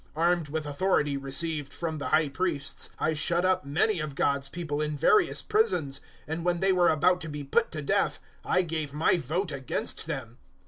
[0.15, 4.81] Armed with authority received from the High Priests I shut up many of God's people
[4.81, 8.93] in various prisons, and when they were about to be put to death I gave
[8.95, 10.39] my vote against them.